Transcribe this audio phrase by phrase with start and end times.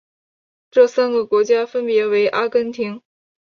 [0.71, 3.03] 这三个国家分别为阿根廷。